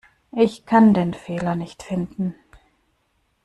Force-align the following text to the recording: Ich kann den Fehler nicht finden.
Ich 0.35 0.65
kann 0.65 0.95
den 0.95 1.13
Fehler 1.13 1.53
nicht 1.55 1.83
finden. 1.83 2.33